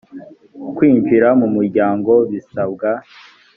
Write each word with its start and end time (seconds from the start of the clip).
kwinjira 0.75 1.27
mu 1.39 1.47
muryango 1.55 2.13
bisabwa 2.31 2.89